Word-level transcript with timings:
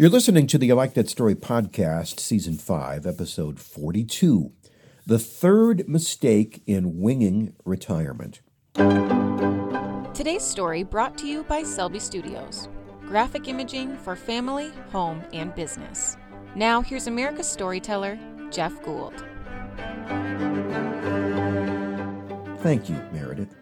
You're 0.00 0.10
listening 0.10 0.46
to 0.46 0.58
the 0.58 0.66
You 0.66 0.76
Like 0.76 0.94
That 0.94 1.08
Story 1.08 1.34
podcast, 1.34 2.20
season 2.20 2.54
5, 2.54 3.04
episode 3.04 3.58
42 3.58 4.52
The 5.04 5.18
Third 5.18 5.88
Mistake 5.88 6.62
in 6.68 7.00
Winging 7.00 7.56
Retirement. 7.64 8.40
Today's 10.14 10.44
story 10.44 10.84
brought 10.84 11.18
to 11.18 11.26
you 11.26 11.42
by 11.42 11.64
Selby 11.64 11.98
Studios, 11.98 12.68
graphic 13.08 13.48
imaging 13.48 13.96
for 13.96 14.14
family, 14.14 14.70
home, 14.92 15.20
and 15.32 15.52
business. 15.56 16.16
Now, 16.54 16.80
here's 16.80 17.08
America's 17.08 17.48
storyteller, 17.48 18.16
Jeff 18.52 18.80
Gould. 18.84 19.24
Thank 22.60 22.88
you, 22.88 23.04
Meredith. 23.12 23.52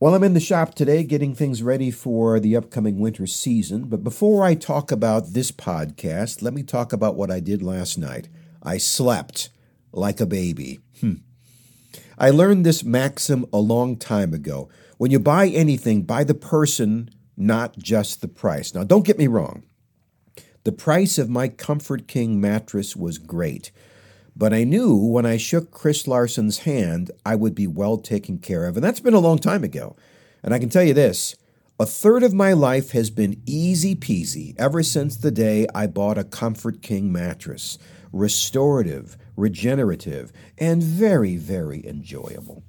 Well, 0.00 0.14
I'm 0.14 0.24
in 0.24 0.34
the 0.34 0.40
shop 0.40 0.74
today 0.74 1.04
getting 1.04 1.36
things 1.36 1.62
ready 1.62 1.92
for 1.92 2.40
the 2.40 2.56
upcoming 2.56 2.98
winter 2.98 3.28
season. 3.28 3.84
But 3.84 4.02
before 4.02 4.44
I 4.44 4.56
talk 4.56 4.90
about 4.90 5.34
this 5.34 5.52
podcast, 5.52 6.42
let 6.42 6.52
me 6.52 6.64
talk 6.64 6.92
about 6.92 7.14
what 7.14 7.30
I 7.30 7.38
did 7.38 7.62
last 7.62 7.96
night. 7.96 8.28
I 8.60 8.76
slept 8.76 9.50
like 9.92 10.20
a 10.20 10.26
baby. 10.26 10.80
Hmm. 11.00 11.14
I 12.18 12.30
learned 12.30 12.66
this 12.66 12.82
maxim 12.82 13.46
a 13.52 13.58
long 13.58 13.96
time 13.96 14.34
ago. 14.34 14.68
When 14.98 15.12
you 15.12 15.20
buy 15.20 15.46
anything, 15.46 16.02
buy 16.02 16.24
the 16.24 16.34
person, 16.34 17.10
not 17.36 17.78
just 17.78 18.20
the 18.20 18.28
price. 18.28 18.74
Now, 18.74 18.82
don't 18.82 19.06
get 19.06 19.18
me 19.18 19.28
wrong. 19.28 19.62
The 20.64 20.72
price 20.72 21.18
of 21.18 21.30
my 21.30 21.46
Comfort 21.46 22.08
King 22.08 22.40
mattress 22.40 22.96
was 22.96 23.18
great. 23.18 23.70
But 24.36 24.52
I 24.52 24.64
knew 24.64 24.96
when 24.96 25.24
I 25.24 25.36
shook 25.36 25.70
Chris 25.70 26.08
Larson's 26.08 26.58
hand, 26.58 27.10
I 27.24 27.36
would 27.36 27.54
be 27.54 27.66
well 27.66 27.98
taken 27.98 28.38
care 28.38 28.66
of. 28.66 28.76
And 28.76 28.84
that's 28.84 29.00
been 29.00 29.14
a 29.14 29.20
long 29.20 29.38
time 29.38 29.62
ago. 29.62 29.96
And 30.42 30.52
I 30.52 30.58
can 30.58 30.68
tell 30.68 30.82
you 30.82 30.94
this 30.94 31.36
a 31.78 31.86
third 31.86 32.22
of 32.22 32.32
my 32.32 32.52
life 32.52 32.92
has 32.92 33.10
been 33.10 33.42
easy 33.46 33.96
peasy 33.96 34.54
ever 34.58 34.82
since 34.82 35.16
the 35.16 35.30
day 35.32 35.66
I 35.74 35.86
bought 35.88 36.18
a 36.18 36.24
Comfort 36.24 36.82
King 36.82 37.12
mattress. 37.12 37.78
Restorative, 38.12 39.16
regenerative, 39.36 40.32
and 40.56 40.82
very, 40.82 41.36
very 41.36 41.84
enjoyable. 41.84 42.62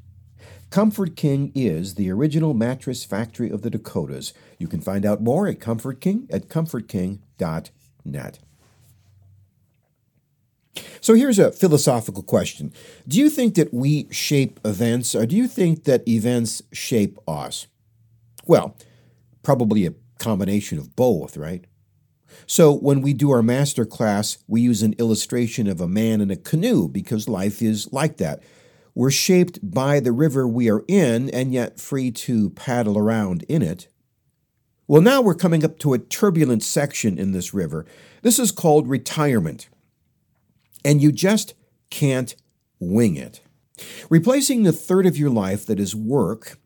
Comfort 0.71 1.15
King 1.15 1.51
is 1.53 1.95
the 1.95 2.09
original 2.09 2.53
mattress 2.55 3.03
factory 3.03 3.51
of 3.51 3.61
the 3.61 3.69
Dakotas. 3.69 4.33
You 4.57 4.67
can 4.67 4.81
find 4.81 5.05
out 5.05 5.21
more 5.21 5.47
at 5.47 5.59
Comfort 5.59 6.01
King 6.01 6.27
at 6.31 6.47
comfortking.net. 6.49 8.39
So 11.05 11.13
here's 11.13 11.37
a 11.37 11.51
philosophical 11.51 12.23
question 12.23 12.73
Do 13.07 13.19
you 13.19 13.29
think 13.29 13.53
that 13.53 13.71
we 13.71 14.07
shape 14.09 14.59
events, 14.65 15.13
or 15.13 15.27
do 15.27 15.35
you 15.35 15.47
think 15.47 15.83
that 15.83 16.07
events 16.07 16.63
shape 16.73 17.19
us? 17.27 17.67
Well, 18.47 18.75
probably 19.43 19.85
a 19.85 19.93
combination 20.17 20.79
of 20.79 20.95
both, 20.95 21.37
right? 21.37 21.63
So 22.47 22.73
when 22.73 23.01
we 23.01 23.13
do 23.13 23.29
our 23.29 23.43
master 23.43 23.85
class, 23.85 24.39
we 24.47 24.61
use 24.61 24.81
an 24.81 24.93
illustration 24.93 25.67
of 25.67 25.79
a 25.79 25.87
man 25.87 26.21
in 26.21 26.31
a 26.31 26.35
canoe 26.35 26.87
because 26.87 27.29
life 27.29 27.61
is 27.61 27.93
like 27.93 28.17
that. 28.17 28.41
We're 28.95 29.11
shaped 29.11 29.59
by 29.61 29.99
the 29.99 30.11
river 30.11 30.47
we 30.47 30.71
are 30.71 30.83
in 30.87 31.29
and 31.29 31.53
yet 31.53 31.79
free 31.79 32.09
to 32.25 32.49
paddle 32.49 32.97
around 32.97 33.43
in 33.43 33.61
it. 33.61 33.89
Well, 34.87 35.03
now 35.03 35.21
we're 35.21 35.35
coming 35.35 35.63
up 35.63 35.77
to 35.79 35.93
a 35.93 35.99
turbulent 35.99 36.63
section 36.63 37.19
in 37.19 37.31
this 37.31 37.53
river. 37.53 37.85
This 38.23 38.39
is 38.39 38.51
called 38.51 38.87
retirement 38.87 39.69
and 40.85 41.01
you 41.01 41.11
just 41.11 41.55
can't 41.89 42.35
wing 42.79 43.17
it. 43.17 43.41
Replacing 44.09 44.63
the 44.63 44.71
third 44.71 45.05
of 45.05 45.17
your 45.17 45.29
life 45.29 45.65
that 45.65 45.79
is 45.79 45.95
work 45.95 46.57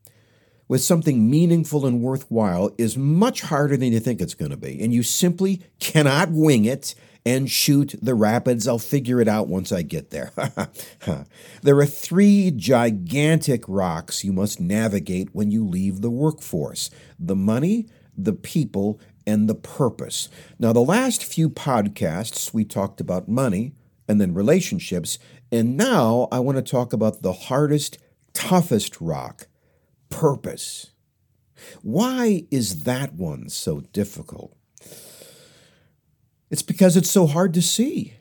with 0.67 0.81
something 0.81 1.27
meaningful 1.27 1.87
and 1.87 2.01
worthwhile 2.01 2.69
is 2.77 2.95
much 2.95 3.41
harder 3.41 3.75
than 3.75 3.91
you 3.91 3.99
think 3.99 4.21
it's 4.21 4.35
going 4.35 4.51
to 4.51 4.57
be, 4.57 4.79
and 4.83 4.93
you 4.93 5.01
simply 5.01 5.63
cannot 5.79 6.29
wing 6.31 6.65
it 6.65 6.93
and 7.25 7.49
shoot 7.49 7.95
the 8.01 8.13
rapids. 8.13 8.67
I'll 8.67 8.77
figure 8.77 9.19
it 9.19 9.27
out 9.27 9.47
once 9.47 9.71
I 9.71 9.81
get 9.81 10.11
there. 10.11 10.31
there 11.63 11.77
are 11.77 11.85
three 11.85 12.51
gigantic 12.51 13.63
rocks 13.67 14.23
you 14.23 14.31
must 14.31 14.59
navigate 14.59 15.33
when 15.33 15.49
you 15.49 15.65
leave 15.65 16.01
the 16.01 16.11
workforce 16.11 16.91
the 17.17 17.35
money, 17.35 17.87
the 18.15 18.33
people, 18.33 18.99
and 19.25 19.49
the 19.49 19.55
purpose. 19.55 20.29
Now, 20.59 20.73
the 20.73 20.79
last 20.79 21.23
few 21.23 21.49
podcasts, 21.49 22.53
we 22.53 22.63
talked 22.63 23.01
about 23.01 23.27
money, 23.27 23.73
and 24.09 24.19
then 24.19 24.33
relationships. 24.33 25.19
And 25.51 25.77
now 25.77 26.27
I 26.31 26.39
want 26.39 26.57
to 26.57 26.63
talk 26.63 26.91
about 26.91 27.21
the 27.21 27.31
hardest, 27.31 27.99
toughest 28.33 28.99
rock 28.99 29.47
purpose. 30.09 30.91
Why 31.83 32.45
is 32.49 32.83
that 32.83 33.13
one 33.13 33.49
so 33.49 33.81
difficult? 33.93 34.57
It's 36.49 36.63
because 36.63 36.97
it's 36.97 37.11
so 37.11 37.27
hard 37.27 37.53
to 37.53 37.61
see. 37.61 38.15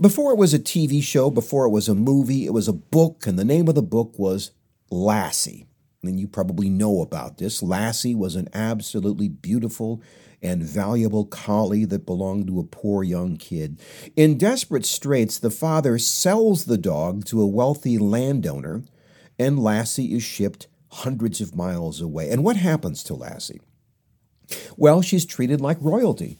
Before 0.00 0.32
it 0.32 0.38
was 0.38 0.54
a 0.54 0.58
TV 0.58 1.02
show, 1.02 1.30
before 1.30 1.66
it 1.66 1.70
was 1.70 1.88
a 1.88 1.94
movie, 1.94 2.46
it 2.46 2.54
was 2.54 2.66
a 2.66 2.72
book, 2.72 3.26
and 3.26 3.38
the 3.38 3.44
name 3.44 3.68
of 3.68 3.74
the 3.74 3.82
book 3.82 4.18
was 4.18 4.52
Lassie. 4.90 5.66
And 6.02 6.20
you 6.20 6.28
probably 6.28 6.68
know 6.68 7.00
about 7.00 7.38
this. 7.38 7.62
Lassie 7.62 8.14
was 8.14 8.36
an 8.36 8.48
absolutely 8.54 9.28
beautiful 9.28 10.02
and 10.42 10.62
valuable 10.62 11.24
collie 11.24 11.84
that 11.86 12.06
belonged 12.06 12.46
to 12.46 12.60
a 12.60 12.64
poor 12.64 13.02
young 13.02 13.36
kid. 13.36 13.80
In 14.14 14.38
desperate 14.38 14.86
straits, 14.86 15.38
the 15.38 15.50
father 15.50 15.98
sells 15.98 16.66
the 16.66 16.78
dog 16.78 17.24
to 17.26 17.40
a 17.40 17.46
wealthy 17.46 17.98
landowner, 17.98 18.82
and 19.38 19.58
Lassie 19.58 20.14
is 20.14 20.22
shipped 20.22 20.68
hundreds 20.92 21.40
of 21.40 21.56
miles 21.56 22.00
away. 22.00 22.30
And 22.30 22.44
what 22.44 22.56
happens 22.56 23.02
to 23.04 23.14
Lassie? 23.14 23.60
Well, 24.76 25.02
she's 25.02 25.26
treated 25.26 25.60
like 25.60 25.78
royalty. 25.80 26.38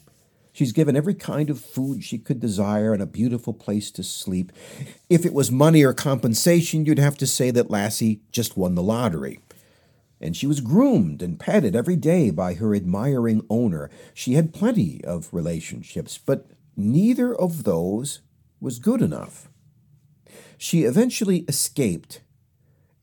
She's 0.53 0.71
given 0.71 0.95
every 0.95 1.13
kind 1.13 1.51
of 1.51 1.59
food 1.59 2.03
she 2.03 2.17
could 2.17 2.39
desire 2.39 2.91
and 2.91 3.01
a 3.01 3.05
beautiful 3.05 3.53
place 3.53 3.91
to 3.91 4.03
sleep. 4.03 4.51
If 5.07 5.23
it 5.23 5.33
was 5.33 5.51
money 5.51 5.83
or 5.83 5.93
compensation, 5.93 6.83
you'd 6.83 6.97
have 6.97 7.17
to 7.19 7.27
say 7.27 7.51
that 7.51 7.69
Lassie 7.69 8.21
just 8.31 8.57
won 8.57 8.73
the 8.73 8.81
lottery 8.81 9.39
and 10.21 10.35
she 10.35 10.47
was 10.47 10.61
groomed 10.61 11.21
and 11.21 11.39
petted 11.39 11.75
every 11.75 11.95
day 11.95 12.29
by 12.29 12.53
her 12.55 12.75
admiring 12.75 13.45
owner. 13.49 13.89
She 14.13 14.33
had 14.33 14.53
plenty 14.53 15.03
of 15.03 15.33
relationships, 15.33 16.17
but 16.17 16.47
neither 16.75 17.33
of 17.33 17.63
those 17.63 18.21
was 18.59 18.79
good 18.79 19.01
enough. 19.01 19.49
She 20.57 20.83
eventually 20.83 21.39
escaped 21.47 22.21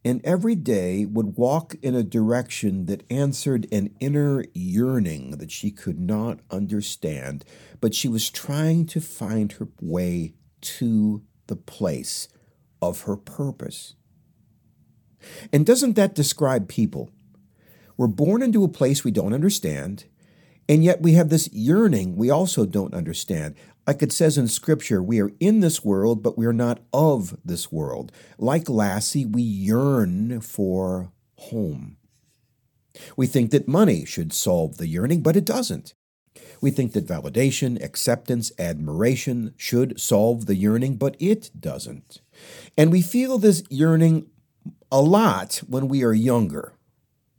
and 0.05 0.21
every 0.23 0.55
day 0.55 1.07
would 1.07 1.39
walk 1.39 1.75
in 1.81 1.95
a 1.95 2.03
direction 2.03 2.85
that 2.87 3.11
answered 3.11 3.67
an 3.73 3.95
inner 4.01 4.45
yearning 4.53 5.39
that 5.39 5.51
she 5.51 5.71
could 5.71 5.99
not 5.99 6.41
understand, 6.51 7.45
but 7.81 7.95
she 7.95 8.07
was 8.07 8.29
trying 8.29 8.85
to 8.85 9.01
find 9.01 9.53
her 9.53 9.69
way 9.81 10.35
to 10.61 11.23
the 11.47 11.57
place 11.57 12.29
of 12.83 13.03
her 13.03 13.17
purpose. 13.17 13.95
And 15.53 15.67
doesn't 15.67 15.95
that 15.95 16.15
describe 16.15 16.69
people? 16.69 17.11
We're 17.97 18.07
born 18.09 18.43
into 18.43 18.65
a 18.65 18.69
place 18.69 19.05
we 19.05 19.11
don't 19.11 19.33
understand, 19.33 20.05
and 20.69 20.83
yet 20.83 21.01
we 21.01 21.13
have 21.13 21.29
this 21.29 21.49
yearning 21.53 22.17
we 22.17 22.31
also 22.31 22.67
don't 22.67 22.95
understand. 22.95 23.55
Like 23.87 24.03
it 24.03 24.13
says 24.13 24.39
in 24.39 24.49
Scripture, 24.49 25.03
we 25.03 25.21
are 25.21 25.31
in 25.39 25.61
this 25.61 25.85
world, 25.85 26.23
but 26.23 26.39
we 26.39 26.47
are 26.47 26.55
not 26.55 26.81
of 26.93 27.37
this 27.45 27.71
world. 27.71 28.11
Like 28.39 28.69
Lassie, 28.69 29.27
we 29.27 29.43
yearn 29.43 30.41
for 30.41 31.13
home. 31.37 31.99
We 33.17 33.27
think 33.27 33.51
that 33.51 33.69
money 33.69 34.05
should 34.05 34.33
solve 34.33 34.79
the 34.79 34.87
yearning, 34.87 35.23
but 35.23 35.37
it 35.37 35.45
doesn't. 35.45 35.95
We 36.61 36.71
think 36.71 36.93
that 36.93 37.07
validation, 37.07 37.83
acceptance, 37.83 38.51
admiration 38.59 39.55
should 39.57 40.01
solve 40.01 40.47
the 40.47 40.55
yearning, 40.55 40.97
but 40.97 41.17
it 41.21 41.51
doesn't. 41.59 42.21
And 42.79 42.91
we 42.91 43.03
feel 43.03 43.39
this 43.39 43.63
yearning 43.69 44.27
a 44.95 45.01
lot 45.03 45.61
when 45.67 45.89
we 45.89 46.05
are 46.05 46.13
younger, 46.13 46.73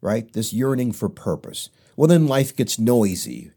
right? 0.02 0.34
This 0.34 0.52
yearning 0.52 0.92
for 0.92 1.08
purpose. 1.08 1.70
Well, 1.96 2.10
then 2.10 2.28
life 2.28 2.54
gets 2.54 2.78
noisy. 2.78 3.52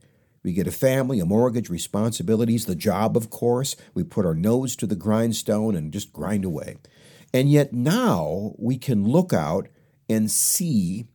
We 0.45 0.53
get 0.53 0.69
a 0.69 0.73
family, 0.73 1.19
a 1.19 1.25
mortgage, 1.25 1.69
responsibilities, 1.69 2.67
the 2.67 2.77
job, 2.77 3.17
of 3.17 3.29
course. 3.29 3.75
We 3.95 4.05
put 4.05 4.25
our 4.25 4.37
nose 4.37 4.77
to 4.77 4.87
the 4.87 4.95
grindstone 4.95 5.75
and 5.75 5.93
just 5.93 6.13
grind 6.13 6.45
away. 6.45 6.77
And 7.35 7.51
yet 7.51 7.73
now 7.73 8.55
we 8.57 8.79
can 8.79 9.05
look 9.05 9.33
out 9.33 9.67
and 10.09 10.31
see 10.31 11.09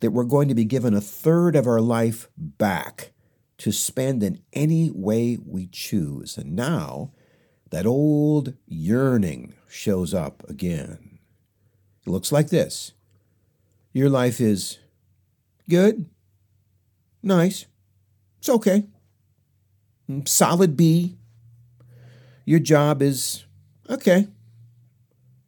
that 0.00 0.10
we're 0.10 0.24
going 0.24 0.48
to 0.48 0.54
be 0.54 0.66
given 0.66 0.92
a 0.92 1.00
third 1.00 1.56
of 1.56 1.66
our 1.66 1.80
life 1.80 2.28
back 2.36 3.12
to 3.56 3.72
spend 3.72 4.22
in 4.22 4.42
any 4.52 4.90
way 4.90 5.38
we 5.42 5.68
choose. 5.68 6.36
And 6.36 6.54
now 6.54 7.12
that 7.70 7.86
old 7.86 8.52
yearning 8.66 9.54
shows 9.70 10.12
up 10.12 10.46
again. 10.50 11.15
It 12.06 12.10
looks 12.10 12.30
like 12.30 12.48
this 12.48 12.92
Your 13.92 14.08
life 14.08 14.40
is 14.40 14.78
good, 15.68 16.08
nice, 17.22 17.66
it's 18.38 18.48
okay, 18.48 18.84
mm, 20.08 20.26
solid 20.28 20.76
B. 20.76 21.16
Your 22.44 22.60
job 22.60 23.02
is 23.02 23.44
okay. 23.90 24.28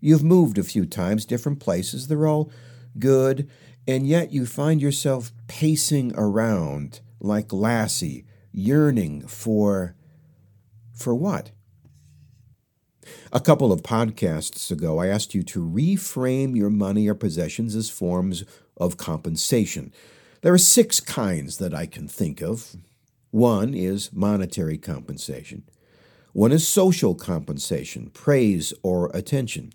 You've 0.00 0.25
moved 0.25 0.58
a 0.58 0.64
few 0.64 0.84
times, 0.84 1.25
different 1.25 1.60
places, 1.60 2.08
they're 2.08 2.26
all 2.26 2.50
good, 2.99 3.49
and 3.87 4.06
yet 4.06 4.32
you 4.32 4.46
find 4.46 4.82
yourself 4.82 5.32
pacing 5.46 6.12
around 6.16 7.00
like 7.20 7.52
Lassie, 7.52 8.25
yearning 8.52 9.26
for. 9.26 9.94
for 10.93 11.14
what? 11.14 11.52
A 13.32 13.40
couple 13.40 13.72
of 13.72 13.82
podcasts 13.82 14.70
ago, 14.70 14.99
I 14.99 15.08
asked 15.08 15.34
you 15.34 15.43
to 15.44 15.60
reframe 15.60 16.56
your 16.56 16.70
money 16.70 17.08
or 17.08 17.14
possessions 17.14 17.75
as 17.75 17.90
forms 17.90 18.44
of 18.76 18.96
compensation. 18.96 19.93
There 20.43 20.55
are 20.55 20.58
six 20.58 21.00
kinds 21.00 21.58
that 21.58 21.75
I 21.75 21.87
can 21.87 22.08
think 22.08 22.40
of. 22.40 22.76
One 23.31 23.75
is 23.75 24.12
monetary 24.12 24.78
compensation. 24.78 25.64
One 26.32 26.52
is 26.52 26.66
social 26.66 27.14
compensation, 27.14 28.10
praise 28.10 28.72
or 28.82 29.11
attention. 29.14 29.72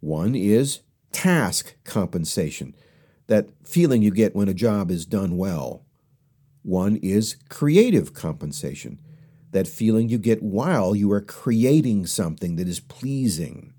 One 0.00 0.34
is 0.34 0.80
task 1.12 1.74
compensation, 1.84 2.74
that 3.26 3.48
feeling 3.64 4.02
you 4.02 4.10
get 4.10 4.36
when 4.36 4.48
a 4.48 4.54
job 4.54 4.90
is 4.90 5.04
done 5.04 5.36
well. 5.36 5.84
One 6.62 6.96
is 6.96 7.36
creative 7.48 8.14
compensation, 8.14 9.00
that 9.50 9.66
feeling 9.66 10.08
you 10.08 10.18
get 10.18 10.42
while 10.42 10.94
you 10.94 11.10
are 11.12 11.20
creating 11.20 12.06
something 12.06 12.56
that 12.56 12.68
is 12.68 12.80
pleasing. 12.80 13.72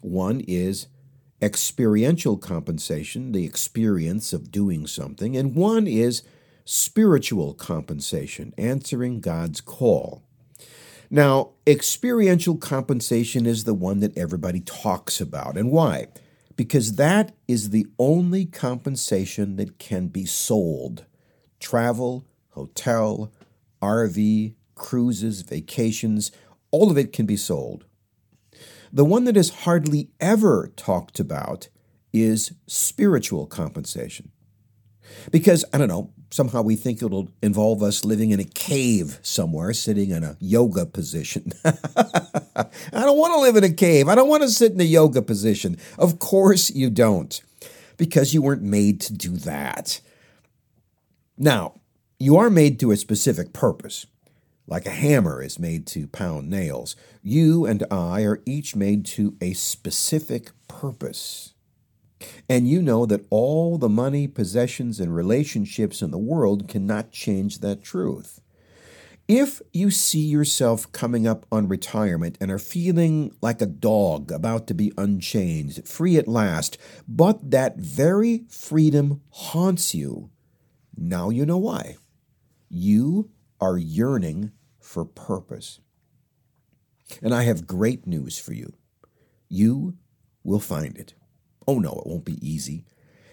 One 0.00 0.40
is 0.40 0.86
experiential 1.42 2.36
compensation, 2.38 3.32
the 3.32 3.44
experience 3.44 4.32
of 4.32 4.50
doing 4.50 4.86
something, 4.86 5.36
and 5.36 5.54
one 5.54 5.86
is 5.86 6.22
spiritual 6.64 7.54
compensation, 7.54 8.54
answering 8.56 9.20
God's 9.20 9.60
call. 9.60 10.22
Now, 11.10 11.50
experiential 11.66 12.56
compensation 12.56 13.46
is 13.46 13.64
the 13.64 13.74
one 13.74 14.00
that 14.00 14.16
everybody 14.16 14.60
talks 14.60 15.20
about. 15.20 15.56
And 15.56 15.70
why? 15.70 16.08
Because 16.56 16.94
that 16.94 17.34
is 17.46 17.70
the 17.70 17.86
only 17.98 18.46
compensation 18.46 19.56
that 19.56 19.78
can 19.78 20.08
be 20.08 20.24
sold. 20.24 21.04
Travel, 21.60 22.26
hotel, 22.50 23.32
RV, 23.82 24.54
cruises, 24.74 25.42
vacations, 25.42 26.30
all 26.70 26.90
of 26.90 26.98
it 26.98 27.12
can 27.12 27.26
be 27.26 27.36
sold. 27.36 27.84
The 28.92 29.04
one 29.04 29.24
that 29.24 29.36
is 29.36 29.50
hardly 29.50 30.10
ever 30.20 30.72
talked 30.76 31.18
about 31.18 31.68
is 32.12 32.52
spiritual 32.66 33.46
compensation. 33.46 34.30
Because, 35.30 35.64
I 35.72 35.78
don't 35.78 35.88
know, 35.88 36.12
somehow 36.30 36.62
we 36.62 36.76
think 36.76 37.02
it'll 37.02 37.28
involve 37.42 37.82
us 37.82 38.04
living 38.04 38.30
in 38.30 38.40
a 38.40 38.44
cave 38.44 39.18
somewhere, 39.22 39.72
sitting 39.72 40.10
in 40.10 40.24
a 40.24 40.36
yoga 40.40 40.86
position. 40.86 41.52
I 41.64 42.66
don't 42.92 43.18
want 43.18 43.34
to 43.34 43.40
live 43.40 43.56
in 43.56 43.64
a 43.64 43.72
cave. 43.72 44.08
I 44.08 44.14
don't 44.14 44.28
want 44.28 44.42
to 44.42 44.48
sit 44.48 44.72
in 44.72 44.80
a 44.80 44.84
yoga 44.84 45.22
position. 45.22 45.76
Of 45.98 46.18
course 46.18 46.70
you 46.70 46.90
don't, 46.90 47.40
because 47.96 48.34
you 48.34 48.42
weren't 48.42 48.62
made 48.62 49.00
to 49.02 49.12
do 49.12 49.30
that. 49.38 50.00
Now, 51.36 51.80
you 52.18 52.36
are 52.36 52.50
made 52.50 52.78
to 52.80 52.92
a 52.92 52.96
specific 52.96 53.52
purpose. 53.52 54.06
Like 54.66 54.86
a 54.86 54.90
hammer 54.90 55.42
is 55.42 55.58
made 55.58 55.86
to 55.88 56.06
pound 56.06 56.48
nails, 56.48 56.96
you 57.22 57.66
and 57.66 57.84
I 57.90 58.22
are 58.22 58.42
each 58.46 58.74
made 58.74 59.04
to 59.06 59.36
a 59.40 59.52
specific 59.52 60.52
purpose. 60.68 61.52
And 62.48 62.66
you 62.66 62.80
know 62.80 63.04
that 63.06 63.26
all 63.28 63.76
the 63.76 63.90
money, 63.90 64.26
possessions, 64.26 65.00
and 65.00 65.14
relationships 65.14 66.00
in 66.00 66.10
the 66.10 66.18
world 66.18 66.68
cannot 66.68 67.12
change 67.12 67.58
that 67.58 67.82
truth. 67.82 68.40
If 69.26 69.62
you 69.72 69.90
see 69.90 70.20
yourself 70.20 70.90
coming 70.92 71.26
up 71.26 71.46
on 71.50 71.66
retirement 71.66 72.36
and 72.40 72.50
are 72.50 72.58
feeling 72.58 73.34
like 73.40 73.62
a 73.62 73.66
dog 73.66 74.30
about 74.30 74.66
to 74.66 74.74
be 74.74 74.92
unchained, 74.98 75.86
free 75.88 76.18
at 76.18 76.28
last, 76.28 76.76
but 77.08 77.50
that 77.50 77.78
very 77.78 78.44
freedom 78.50 79.22
haunts 79.30 79.94
you, 79.94 80.30
now 80.96 81.30
you 81.30 81.46
know 81.46 81.56
why. 81.56 81.96
You 82.68 83.30
are 83.60 83.78
yearning 83.78 84.52
for 84.80 85.04
purpose. 85.04 85.80
And 87.22 87.34
I 87.34 87.42
have 87.42 87.66
great 87.66 88.06
news 88.06 88.38
for 88.38 88.52
you. 88.52 88.74
You 89.48 89.96
will 90.42 90.60
find 90.60 90.96
it. 90.96 91.14
Oh 91.66 91.78
no, 91.78 91.90
it 91.90 92.06
won't 92.06 92.24
be 92.24 92.46
easy. 92.46 92.84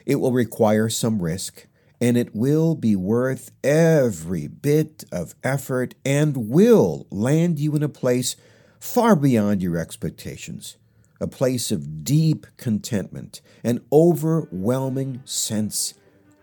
It 0.05 0.15
will 0.15 0.31
require 0.31 0.89
some 0.89 1.21
risk, 1.21 1.67
and 1.99 2.17
it 2.17 2.35
will 2.35 2.75
be 2.75 2.95
worth 2.95 3.51
every 3.63 4.47
bit 4.47 5.03
of 5.11 5.35
effort 5.43 5.93
and 6.05 6.49
will 6.49 7.07
land 7.11 7.59
you 7.59 7.75
in 7.75 7.83
a 7.83 7.89
place 7.89 8.35
far 8.79 9.15
beyond 9.15 9.61
your 9.61 9.77
expectations, 9.77 10.77
a 11.19 11.27
place 11.27 11.71
of 11.71 12.03
deep 12.03 12.47
contentment, 12.57 13.41
an 13.63 13.81
overwhelming 13.91 15.21
sense 15.25 15.93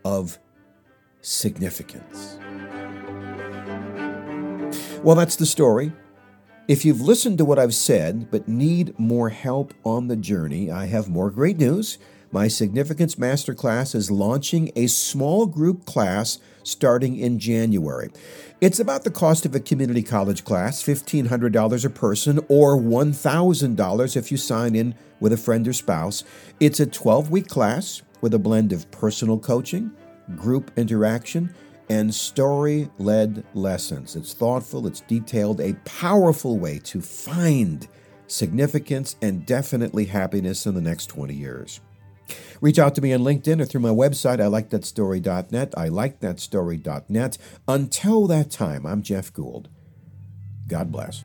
of 0.04 0.38
significance. 1.20 2.38
Well, 5.02 5.14
that's 5.14 5.36
the 5.36 5.46
story. 5.46 5.92
If 6.66 6.84
you've 6.84 7.00
listened 7.00 7.38
to 7.38 7.44
what 7.44 7.58
I've 7.58 7.74
said 7.74 8.30
but 8.32 8.48
need 8.48 8.98
more 8.98 9.28
help 9.28 9.72
on 9.84 10.08
the 10.08 10.16
journey, 10.16 10.72
I 10.72 10.86
have 10.86 11.08
more 11.08 11.30
great 11.30 11.56
news. 11.56 11.98
My 12.32 12.48
Significance 12.48 13.14
Masterclass 13.14 13.94
is 13.94 14.10
launching 14.10 14.72
a 14.74 14.88
small 14.88 15.46
group 15.46 15.86
class 15.86 16.40
starting 16.64 17.16
in 17.16 17.38
January. 17.38 18.10
It's 18.60 18.80
about 18.80 19.04
the 19.04 19.10
cost 19.10 19.46
of 19.46 19.54
a 19.54 19.60
community 19.60 20.02
college 20.02 20.44
class 20.44 20.82
$1,500 20.82 21.84
a 21.84 21.90
person 21.90 22.38
or 22.48 22.76
$1,000 22.76 24.16
if 24.16 24.30
you 24.32 24.36
sign 24.36 24.74
in 24.74 24.94
with 25.20 25.32
a 25.32 25.38
friend 25.38 25.66
or 25.68 25.72
spouse. 25.72 26.24
It's 26.58 26.80
a 26.80 26.86
12 26.86 27.30
week 27.30 27.46
class 27.46 28.02
with 28.20 28.34
a 28.34 28.38
blend 28.38 28.72
of 28.72 28.90
personal 28.90 29.38
coaching, 29.38 29.92
group 30.36 30.72
interaction, 30.76 31.54
and 31.90 32.14
story 32.14 32.90
led 32.98 33.44
lessons. 33.54 34.16
It's 34.16 34.34
thoughtful, 34.34 34.86
it's 34.86 35.00
detailed, 35.00 35.60
a 35.60 35.74
powerful 35.84 36.58
way 36.58 36.78
to 36.80 37.00
find 37.00 37.86
significance 38.26 39.16
and 39.22 39.46
definitely 39.46 40.04
happiness 40.04 40.66
in 40.66 40.74
the 40.74 40.80
next 40.80 41.06
20 41.06 41.34
years. 41.34 41.80
Reach 42.60 42.78
out 42.78 42.94
to 42.96 43.00
me 43.00 43.12
on 43.12 43.20
LinkedIn 43.20 43.60
or 43.60 43.64
through 43.64 43.80
my 43.80 43.88
website, 43.88 44.40
I 44.40 44.46
like 44.46 44.70
that 44.70 44.84
story.net. 44.84 45.74
I 45.76 45.88
like 45.88 46.20
that 46.20 46.40
story.net. 46.40 47.38
Until 47.66 48.26
that 48.26 48.50
time, 48.50 48.84
I'm 48.84 49.02
Jeff 49.02 49.32
Gould. 49.32 49.68
God 50.66 50.92
bless. 50.92 51.24